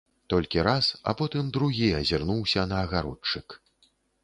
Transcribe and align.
Толькі 0.33 0.63
раз, 0.67 0.87
а 1.11 1.15
потым 1.19 1.51
другі 1.59 1.91
азірнуўся 1.99 2.67
на 2.73 2.83
агародчык. 2.89 3.47